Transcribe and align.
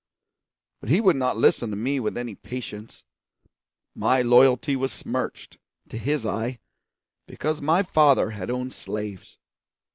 But 0.79 0.89
he 0.89 0.99
would 0.99 1.15
not 1.15 1.37
listen 1.37 1.69
to 1.69 1.75
me 1.75 1.99
with 1.99 2.17
any 2.17 2.33
patience; 2.33 3.03
my 3.93 4.23
loyalty 4.23 4.75
was 4.75 4.91
smirched, 4.91 5.59
to 5.89 5.97
his 5.99 6.25
eye, 6.25 6.57
because 7.27 7.61
my 7.61 7.83
father 7.83 8.31
had 8.31 8.49
owned 8.49 8.73
slaves. 8.73 9.37